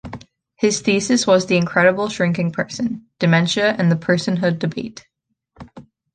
[0.55, 5.05] His thesis was The Incredible Shrinking Person: dementia and the personhood debate.